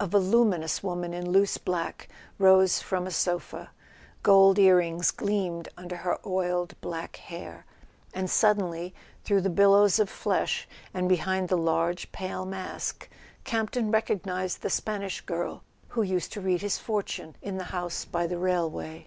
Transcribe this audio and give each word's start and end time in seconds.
A 0.00 0.06
voluminous 0.06 0.82
woman 0.82 1.12
in 1.12 1.30
loose 1.30 1.58
black 1.58 2.08
rose 2.38 2.80
from 2.80 3.06
a 3.06 3.10
sofa. 3.10 3.70
Gold 4.22 4.58
ear 4.58 4.78
rings 4.78 5.10
gleamed 5.10 5.68
under 5.76 5.96
her 5.96 6.18
oiled 6.24 6.72
black 6.80 7.16
hair—and 7.16 8.30
suddenly, 8.30 8.94
through 9.24 9.42
the 9.42 9.50
billows 9.50 9.98
of 9.98 10.08
flesh, 10.08 10.66
and 10.94 11.06
behind 11.06 11.50
the 11.50 11.58
large 11.58 12.10
pale 12.12 12.46
mask, 12.46 13.10
Campton 13.44 13.92
recog¬ 13.92 14.22
nized 14.22 14.60
the 14.60 14.70
Spanish 14.70 15.20
girl 15.20 15.62
who 15.88 16.00
used 16.02 16.32
to 16.32 16.40
read 16.40 16.62
his 16.62 16.78
fortune 16.78 17.36
in 17.42 17.58
the 17.58 17.64
house 17.64 18.06
by 18.06 18.26
the 18.26 18.38
railway. 18.38 19.06